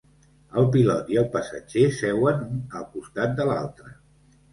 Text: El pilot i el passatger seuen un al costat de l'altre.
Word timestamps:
El 0.59 0.67
pilot 0.75 1.11
i 1.15 1.19
el 1.21 1.27
passatger 1.35 1.83
seuen 1.97 2.41
un 2.45 2.63
al 2.79 2.87
costat 2.95 3.37
de 3.41 3.47
l'altre. 3.51 3.93